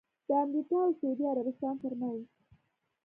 [0.27, 2.21] د امریکا اوسعودي عربستان ترمنځ